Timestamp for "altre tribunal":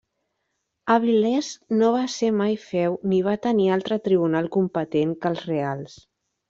3.79-4.53